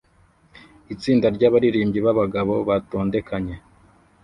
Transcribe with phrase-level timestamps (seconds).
[0.93, 3.55] Itsinda ryabaririmbyi babagabo batondekanye